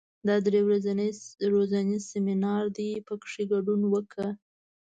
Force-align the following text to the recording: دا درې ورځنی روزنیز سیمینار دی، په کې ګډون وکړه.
دا 0.27 0.35
درې 0.45 0.61
ورځنی 0.67 1.09
روزنیز 1.53 2.01
سیمینار 2.13 2.63
دی، 2.77 2.91
په 3.07 3.13
کې 3.31 3.41
ګډون 3.51 3.81
وکړه. 3.93 4.29